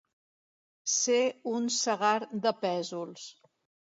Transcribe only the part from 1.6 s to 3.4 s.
segar de pèsols.